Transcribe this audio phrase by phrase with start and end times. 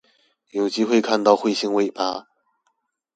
[0.49, 2.25] 有機會看到慧星尾巴